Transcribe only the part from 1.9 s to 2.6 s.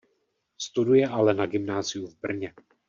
v Brně.